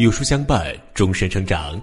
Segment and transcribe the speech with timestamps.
[0.00, 1.78] 有书相伴，终身成长。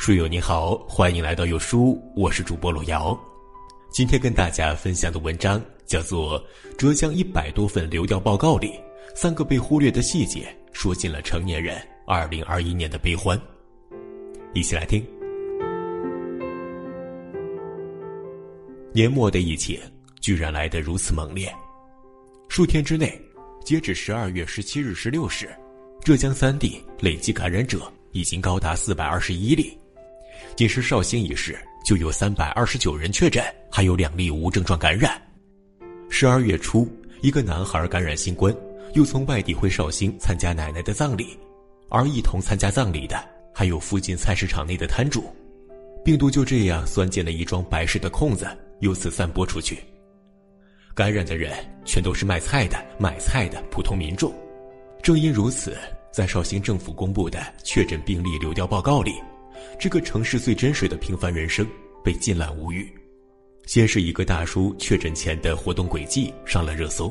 [0.00, 3.16] 书友你好，欢迎来到有书，我是主播路遥。
[3.92, 6.42] 今天跟大家分享的文章叫做
[6.76, 8.72] 《浙江一百多份流调报告里，
[9.14, 13.38] 三个被忽略的细节，说尽了成年人二零二一年的悲欢》。
[14.52, 15.06] 一起来听。
[18.92, 19.78] 年末的疫情
[20.20, 21.48] 居然来得如此猛烈，
[22.48, 23.16] 数天之内，
[23.64, 25.48] 截止十二月十七日十六时，
[26.02, 27.80] 浙江三地累计感染者
[28.12, 29.76] 已经高达四百二十一例。
[30.56, 35.20] 仅是绍兴一市就有三百二十九人确诊，还有两例无症状感染。
[36.08, 36.90] 十二月初，
[37.20, 38.54] 一个男孩感染新冠，
[38.94, 41.38] 又从外地回绍兴参加奶奶的葬礼，
[41.90, 43.22] 而一同参加葬礼的
[43.54, 45.24] 还有附近菜市场内的摊主。
[46.02, 48.48] 病毒就这样钻进了一桩白事的空子，
[48.80, 49.78] 由此散播出去。
[50.94, 51.52] 感染的人
[51.84, 54.34] 全都是卖菜的、买菜的普通民众。
[55.02, 55.76] 正因如此，
[56.12, 59.14] 在绍兴政府公布的确诊病例流调报告里。
[59.78, 61.66] 这个城市最真实的平凡人生
[62.04, 62.86] 被尽览无余。
[63.66, 67.10] 先是一个大叔确诊前的活动轨迹上了热搜。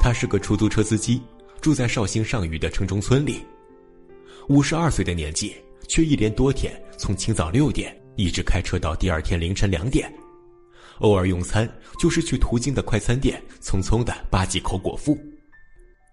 [0.00, 1.20] 他是个出租车司机，
[1.60, 3.44] 住在绍兴上虞的城中村里。
[4.48, 5.54] 五十二岁的年纪，
[5.86, 10.10] 却一连多天从清早六点一直开车到第二天凌晨两点。
[11.00, 15.18] 偶尔用餐就是去途经的快餐店，匆匆的扒几口果腹。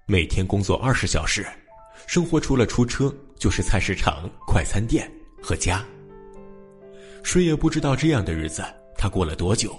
[0.09, 1.45] 每天工作二十小时，
[2.07, 5.11] 生活除了出车就是菜市场、快餐店。
[5.41, 5.85] 和家，
[7.23, 8.63] 谁也不知道这样的日子
[8.97, 9.77] 他过了多久。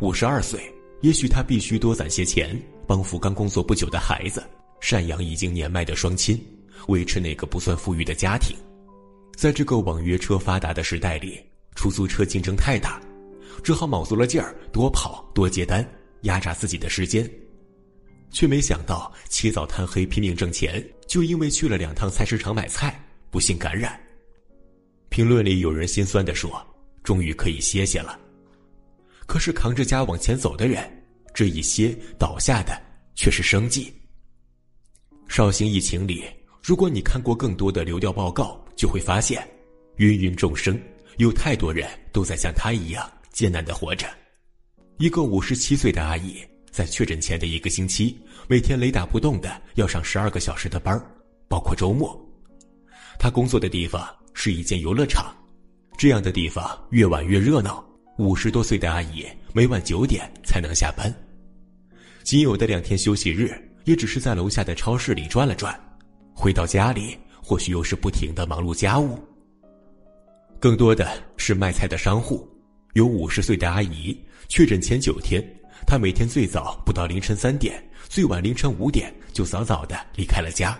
[0.00, 0.60] 五十二岁，
[1.02, 4.42] 也许他必须多攒些钱，帮扶刚工作不久的孩子，
[4.80, 6.42] 赡养已经年迈的双亲，
[6.88, 8.56] 维持那个不算富裕的家庭。
[9.36, 11.38] 在这个网约车发达的时代里，
[11.76, 13.00] 出租车竞争太大，
[13.62, 15.86] 只好卯足了劲儿多跑多接单，
[16.22, 17.30] 压榨自己的时间，
[18.34, 23.98] 却没想到起早贪黑拼命挣钱，就因为去了两趟菜市场买菜，不幸感染。
[25.08, 26.60] 评论里有人心酸的说
[27.04, 28.18] ：“终于可以歇歇了。”
[29.24, 30.82] 可是扛着家往前走的人，
[31.32, 32.76] 这一歇倒下的
[33.14, 33.94] 却是生计。
[35.28, 36.24] 绍兴疫情里，
[36.60, 39.48] 如果你看过更多的流调报告，就会发现，
[39.98, 40.78] 芸芸众生
[41.18, 44.08] 有太多人都在像他一样艰难的活着。
[44.98, 46.36] 一个五十七岁的阿姨，
[46.70, 48.18] 在确诊前的一个星期，
[48.48, 51.00] 每天雷打不动的要上十二个小时的班
[51.48, 52.18] 包括周末。
[53.18, 54.06] 她工作的地方。
[54.36, 55.32] 是一间游乐场，
[55.96, 57.82] 这样的地方越晚越热闹。
[58.18, 61.14] 五十多岁的阿姨每晚九点才能下班，
[62.24, 65.72] 仅有的两天休息日，也只是在楼下的超市里转了转。
[66.34, 69.16] 回到家里，或许又是不停的忙碌家务。
[70.58, 72.46] 更多的是卖菜的商户，
[72.94, 75.40] 有五十岁的阿姨确诊前九天，
[75.86, 80.78] 她每天最早不到凌晨三点，最晚凌晨五点就早早的离开了家，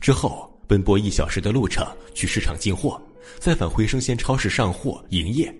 [0.00, 0.52] 之后。
[0.68, 3.00] 奔波一小时的路程去市场进货，
[3.38, 5.54] 再返回生鲜超市上货营业。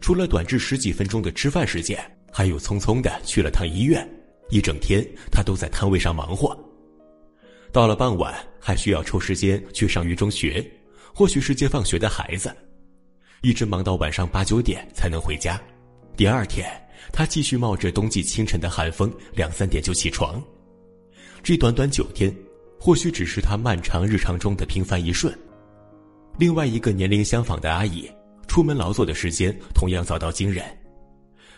[0.00, 1.98] 除了短至十几分钟的吃饭时间，
[2.30, 4.08] 还有匆匆的去了趟医院。
[4.48, 6.56] 一整天，他都在摊位上忙活。
[7.72, 10.64] 到了傍晚，还需要抽时间去上育中学，
[11.12, 12.54] 或许是接放学的孩子，
[13.40, 15.60] 一直忙到晚上八九点才能回家。
[16.16, 16.70] 第二天，
[17.10, 20.42] 他继续冒着冬季清晨的寒风，两三点就起床。
[21.42, 22.34] 这短短九天。
[22.84, 25.32] 或许只是他漫长日常中的平凡一瞬。
[26.36, 28.10] 另外一个年龄相仿的阿姨，
[28.48, 30.64] 出门劳作的时间同样早到惊人，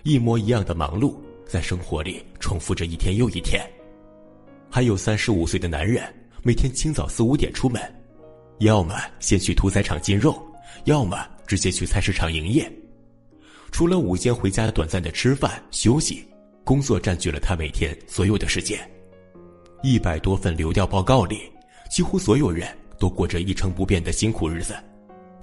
[0.03, 1.16] 一模一样的忙碌，
[1.47, 3.66] 在生活里重复着一天又一天。
[4.69, 6.05] 还有三十五岁的男人，
[6.43, 7.81] 每天清早四五点出门，
[8.59, 10.37] 要么先去屠宰场进肉，
[10.84, 12.71] 要么直接去菜市场营业。
[13.74, 16.24] 除了午间回家短暂的吃饭休息，
[16.62, 18.78] 工作占据了他每天所有的时间。
[19.82, 21.40] 一百多份流调报告里，
[21.90, 22.68] 几乎所有人
[23.00, 24.76] 都过着一成不变的辛苦日子，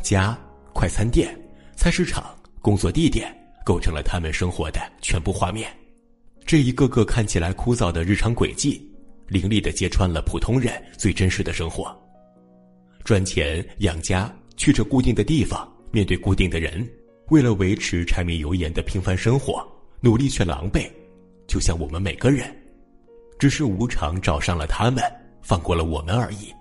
[0.02, 0.40] 家、
[0.72, 1.38] 快餐店、
[1.76, 5.70] 菜市场、工作地点构成了他们生活的全部画面。
[6.46, 8.82] 这一个个看起来枯燥的日常轨迹，
[9.28, 11.94] 凌厉的揭穿了普通人最真实的生活。
[13.04, 16.90] 赚钱养家，去着固定的地方，面对固定的人，
[17.32, 19.66] 为了维持柴米油盐的平凡生活，
[20.02, 20.92] 努力却狼狈，
[21.48, 22.54] 就像我们每个人。
[23.40, 25.02] 只是无常找上了他们，
[25.42, 26.54] 放过了我们而已。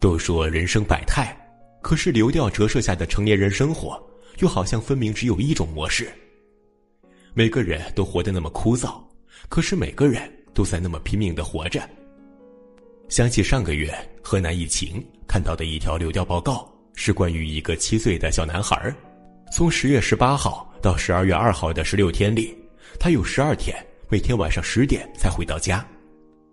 [0.00, 1.34] 都说人生百态，
[1.80, 4.02] 可是流调折射下的成年人生活，
[4.40, 6.10] 又好像分明只有一种模式。
[7.32, 9.00] 每个人都活得那么枯燥，
[9.48, 10.20] 可是每个人
[10.52, 11.88] 都在那么拼命的活着。
[13.08, 18.92] 想起上个月河南疫情看到的一条流调报告，是关于一个七岁的小男孩，
[19.54, 22.56] 从十月十八号到十二月二号的十六天里，
[22.98, 23.76] 他有十二天。
[24.08, 25.86] 每天晚上十点才回到家。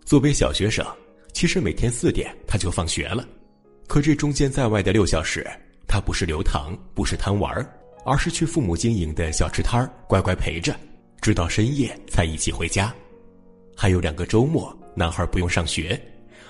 [0.03, 0.85] 作为小学生，
[1.31, 3.25] 其实每天四点他就放学了，
[3.87, 5.47] 可这中间在外的六小时，
[5.87, 7.65] 他不是留堂，不是贪玩，
[8.03, 10.75] 而是去父母经营的小吃摊乖乖陪着，
[11.21, 12.93] 直到深夜才一起回家。
[13.77, 15.97] 还有两个周末，男孩不用上学，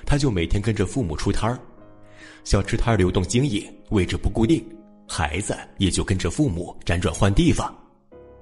[0.04, 1.56] 他就每天跟着父母出摊。
[2.44, 4.66] 小吃摊流动经营，位置不固定，
[5.12, 7.76] 孩子也就跟着父母辗转换地方。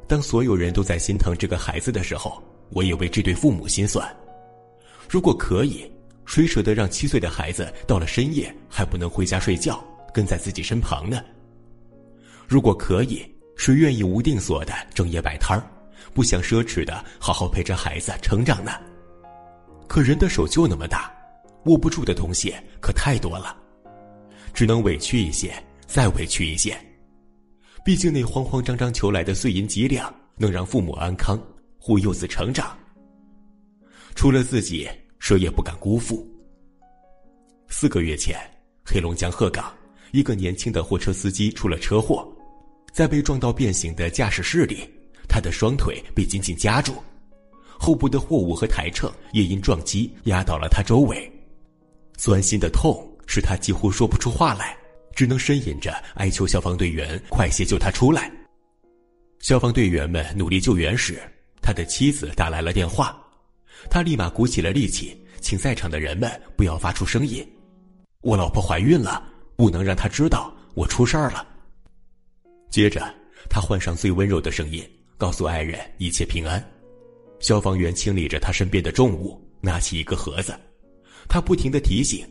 [0.05, 4.05] 当所有人都在心疼这个孩子的时候，我也为这对父母心酸。
[5.07, 5.89] 如果可以，
[6.25, 9.81] 谁舍得让七岁的孩子到了深夜还不能回家睡觉，
[10.13, 11.23] 跟在自己身旁呢？
[12.45, 13.25] 如果可以，
[13.55, 15.63] 谁愿意无定所的整夜摆摊儿，
[16.13, 18.73] 不想奢侈的好好陪着孩子成长呢？
[19.87, 21.09] 可人的手就那么大，
[21.63, 23.55] 握不住的东西可太多了。
[24.53, 25.53] 只能委屈一些，
[25.87, 26.77] 再委屈一些。
[27.83, 31.41] 毕竟那慌慌张张求来的碎银几两，能让父母安康，
[31.79, 32.77] 护幼子成长。
[34.13, 34.87] 除了自己，
[35.19, 36.27] 谁也不敢辜负。
[37.69, 38.37] 四个月前，
[38.85, 39.73] 黑龙江鹤岗
[40.11, 42.27] 一个年轻的货车司机出了车祸，
[42.91, 44.87] 在被撞到变形的驾驶室里，
[45.27, 46.93] 他的双腿被紧紧夹住，
[47.79, 51.31] 后部的货物和台秤也因撞击压到了他周围，
[52.17, 53.03] 钻心的痛。
[53.29, 54.77] 使他几乎说不出话来，
[55.17, 58.31] 只能呻吟着哀求消防队员快些救他出来。
[59.39, 61.19] 消防队员们努力救援时，
[61.59, 63.19] 他的妻子打来了电话，
[63.89, 67.43] 他立马鼓起了力气，请在场的人们不要发出声音。
[68.21, 71.43] 我老婆怀孕了，不能让她知道我出事儿了。
[72.69, 73.11] 接着，
[73.49, 74.87] 他换上最温柔的声音，
[75.17, 76.63] 告诉爱人一切平安。
[77.39, 80.53] 消防员清理着他身边的重物，拿起一个盒子，
[81.27, 82.23] 他不停的提醒。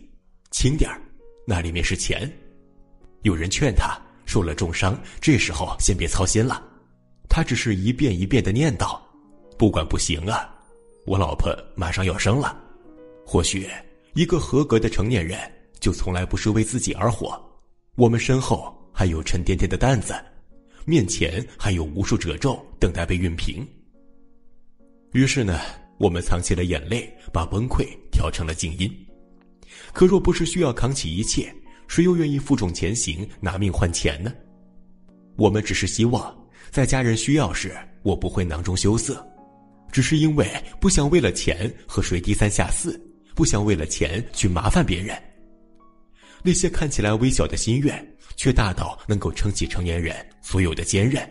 [0.53, 1.00] 轻点儿，
[1.49, 2.31] 那里面是钱。
[3.26, 6.62] 有人劝他受了重伤，这时候先别操心了。
[7.28, 8.96] 他只是一遍一遍的念叨
[9.58, 10.49] ：“不管不行啊，
[11.06, 12.56] 我老婆马上要生了。”
[13.26, 13.69] 或许
[14.14, 15.37] 一个合格的成年人
[15.81, 17.37] 就从来不是为自己而活。
[17.96, 20.14] 我们身后还有沉甸甸的担子，
[20.84, 23.67] 面前还有无数褶皱等待被熨平。
[25.14, 25.58] 于是呢，
[25.99, 28.88] 我们藏起了眼泪，把崩溃调成了静音。
[29.93, 31.52] 可若不是需要扛起一切，
[31.88, 34.33] 谁又愿意负重前行，拿命换钱呢？
[35.37, 36.35] 我们只是希望，
[36.71, 39.27] 在家人需要时，我不会囊中羞涩，
[39.93, 40.50] 只是因为
[40.81, 43.00] 不想为了钱和谁低三下四，
[43.35, 45.17] 不想为了钱去麻烦别人。
[46.43, 51.29] 那些看起来微小的心愿，却大到能够撑起成年人所有的坚韧。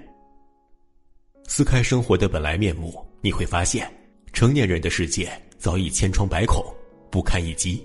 [1.47, 3.89] 撕开生活的本来面目，你会发现，
[4.33, 6.63] 成年人的世界早已千疮百孔，
[7.09, 7.83] 不堪一击。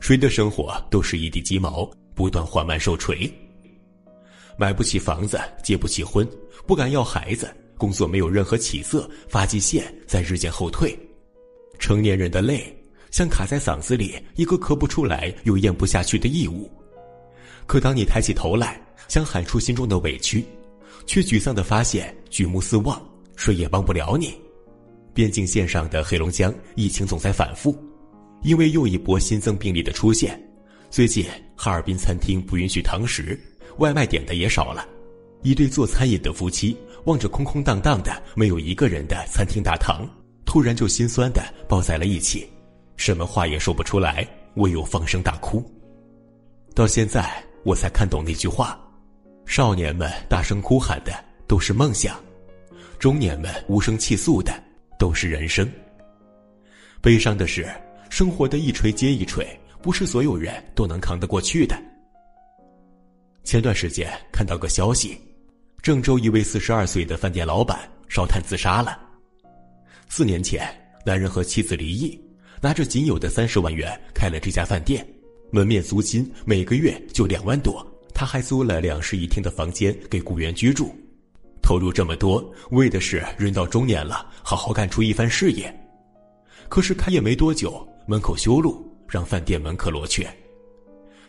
[0.00, 3.30] 谁的生活都是一地鸡毛，不断缓慢受锤。
[4.58, 6.28] 买不起房子，结不起婚，
[6.66, 10.98] 不敢要孩子，工作没有任何起色，发际线在日渐后退。
[11.78, 12.64] 成年人的泪，
[13.10, 16.70] 像卡在嗓子里一个咳不出来又咽不下去的异物。
[17.66, 20.44] 可当你抬起头来，想喊出心中的委屈，
[21.06, 23.00] 却沮丧的发现举目四望，
[23.36, 24.34] 谁也帮不了你。
[25.14, 27.76] 边境线上的黑龙江，疫情总在反复。
[28.42, 30.40] 因为又一波新增病例的出现，
[30.88, 33.38] 最近哈尔滨餐厅不允许堂食，
[33.78, 34.86] 外卖点的也少了。
[35.42, 40.08] 一对做餐饮的夫妻望着空空荡荡的、没有一个人的餐厅大堂，
[40.44, 42.48] 突然就心酸的抱在了一起，
[42.96, 45.62] 什么话也说不出来，唯有放声大哭。
[46.74, 47.30] 到现在
[47.62, 48.78] 我才看懂那句话：
[49.44, 51.12] 少年们大声哭喊的
[51.46, 52.18] 都是梦想，
[52.98, 54.52] 中年们无声泣诉的
[54.98, 55.70] 都是人生。
[57.02, 57.68] 悲伤的是。
[58.10, 59.48] 生活的一锤接一锤，
[59.80, 61.80] 不是所有人都能扛得过去的。
[63.44, 65.16] 前段时间看到个消息，
[65.80, 68.98] 郑州一位四十二岁的饭店老板烧炭自杀了。
[70.08, 70.68] 四年前，
[71.06, 72.20] 男人和妻子离异，
[72.60, 75.06] 拿着仅有的三十万元开了这家饭店，
[75.52, 80.92] 门面租金每个月就两万多，他还租了两室一厅的房间给雇员居住，
[81.62, 85.72] 投入这么多，为的是人到中年了，好好干出一番事业。
[86.68, 87.86] 可是开业没多久。
[88.10, 90.28] 门口修路，让饭店门可罗雀。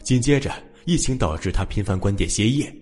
[0.01, 0.51] 紧接着，
[0.85, 2.75] 疫情导致他频繁关店歇业，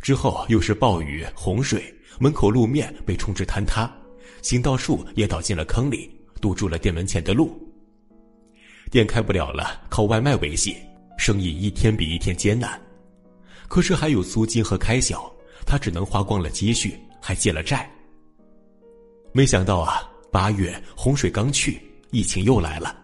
[0.00, 3.92] 之后又是暴雨、洪水，门口路面被冲至坍塌，
[4.42, 6.08] 行道树也倒进了坑里，
[6.40, 7.60] 堵住了店门前的路。
[8.92, 10.76] 店开不了了，靠外卖维系，
[11.18, 12.80] 生意一天比一天艰难。
[13.66, 15.20] 可是还有租金和开销，
[15.66, 17.90] 他只能花光了积蓄，还借了债。
[19.32, 23.02] 没想到啊，八月洪水刚去，疫情又来了。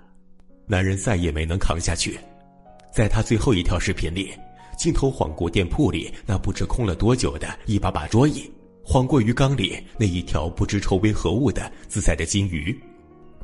[0.73, 2.19] 男人再也没能扛下去，
[2.91, 4.33] 在他最后一条视频里，
[4.79, 8.51] 镜头晃过店铺里那不知空了多久的一把把桌椅，
[8.83, 12.75] 晃过鱼缸里那一条不知臭为何物的自在的金鱼，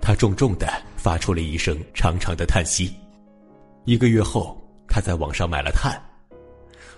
[0.00, 2.94] 他重重的发出了一声长长的叹息。
[3.84, 4.58] 一个月后，
[4.88, 6.02] 他在网上买了炭。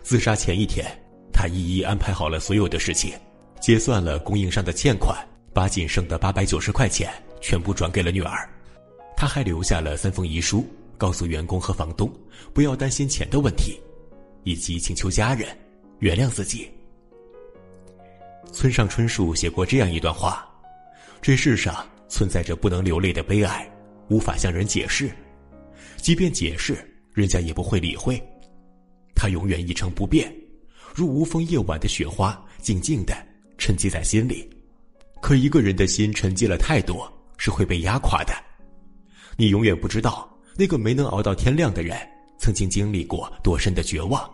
[0.00, 0.86] 自杀前一天，
[1.32, 3.12] 他一一安排好了所有的事情，
[3.60, 5.18] 结算了供应商的欠款，
[5.52, 8.48] 把仅剩的八百九十块钱全部转给了女儿。
[9.20, 12.10] 他还留下了三封遗书，告诉员工和房东
[12.54, 13.78] 不要担心钱的问题，
[14.44, 15.46] 以及请求家人
[15.98, 16.66] 原谅自己。
[18.50, 20.48] 村上春树写过这样一段话：
[21.20, 23.70] 这世上存在着不能流泪的悲哀，
[24.08, 25.10] 无法向人解释，
[25.98, 26.74] 即便解释，
[27.12, 28.18] 人家也不会理会。
[29.14, 30.34] 它永远一成不变，
[30.94, 33.14] 如无风夜晚的雪花，静静的
[33.58, 34.48] 沉积在心里。
[35.20, 38.32] 可一个人的心沉积了太多，是会被压垮的。
[39.40, 41.96] 你永远不知道，那个没能熬到天亮的人，
[42.36, 44.30] 曾经经历过多深的绝望。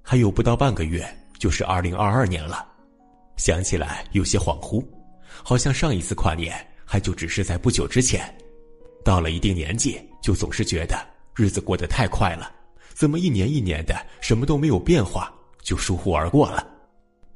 [0.00, 1.06] 还有不到半个月，
[1.38, 2.66] 就是二零二二年了，
[3.36, 4.82] 想起来有些恍惚，
[5.44, 8.22] 好像上一次跨年还就只是在不久之前。
[9.04, 10.98] 到了一定年纪，就总是觉得
[11.34, 12.50] 日子过得太快了。
[12.94, 15.30] 怎么一年一年的什么都没有变化，
[15.62, 16.66] 就疏忽而过了？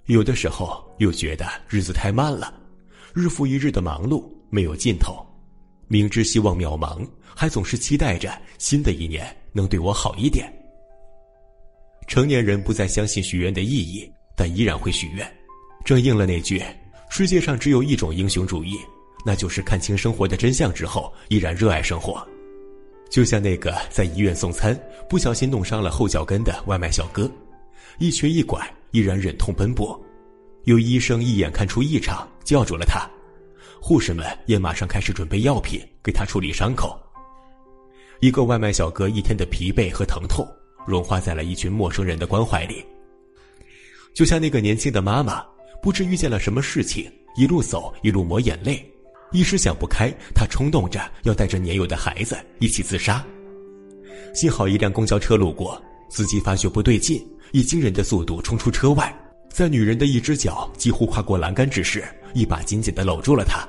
[0.07, 2.55] 有的时候又觉得日子太慢了，
[3.13, 5.23] 日复一日的忙碌没有尽头，
[5.93, 7.05] 明知希望渺茫，
[7.35, 10.49] 还总是期待着新的一年能对我好一点。
[12.07, 15.29] 成年人不再相信许愿的意义，但依然会许愿，
[15.85, 16.63] 正应了那句：
[17.09, 18.79] 世界上只有一种英雄主义，
[19.27, 22.25] 那就是看清生活的真相之后依然热爱生活。
[23.11, 27.29] 就像那个在医院送餐不小心弄伤了后脚跟的外卖小哥，
[27.99, 30.01] 一瘸一拐依然忍痛奔波，
[30.67, 33.11] 有医生一眼看出异常，叫住了他，
[33.81, 37.01] 护士们也马上开始准备药品给他处理伤口。
[38.21, 40.47] 一个外卖小哥一天的疲惫和疼痛，
[40.87, 42.85] 融化在了一群陌生人的关怀里。
[44.15, 45.43] 就像那个年轻的妈妈，
[45.83, 48.85] 不知遇见了什么事情，一路走一路抹眼泪。
[49.33, 53.25] 一时想不开，他冲动着要带着年幼的孩子一起自杀。
[54.35, 59.17] 幸好一辆公交车路过，司机发觉不对劲，以惊人的速度冲出车外，
[59.49, 63.67] 在女人的一只脚几乎跨过栏杆之时，一把紧紧的搂住了她。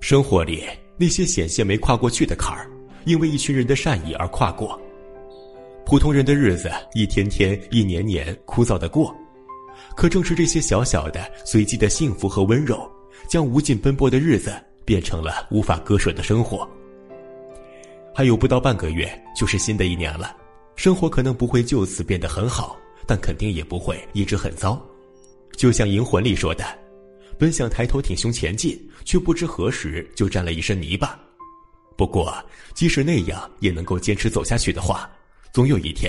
[0.00, 0.64] 生活里
[0.96, 2.70] 那些险些没跨过去的坎儿，
[3.04, 4.80] 因为一群人的善意而跨过。
[5.84, 9.14] 普通人的日子一天天、一年年枯燥的过，
[9.96, 12.90] 可正是这些小小的、随机的幸福和温柔，
[13.28, 14.52] 将无尽奔波的日子。
[14.84, 16.68] 变成了无法割舍的生活。
[18.12, 20.36] 还有不到半个月，就是新的一年了。
[20.74, 24.84] 生活可能不会就此变得很好，但肯定也不会一直很糟。
[25.56, 26.64] 就像《银魂》里说的
[27.42, 31.18] ：“本想抬头挺胸前进，却不知何时就沾了一身泥巴。”
[31.98, 32.32] 不过，
[32.72, 35.10] 即使那样也能够坚持走下去的话，
[35.52, 36.08] 总有一天，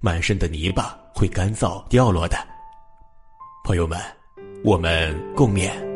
[0.00, 2.36] 满身的泥巴会干燥掉落的。
[3.64, 3.98] 朋友们，
[4.62, 5.93] 我们共勉。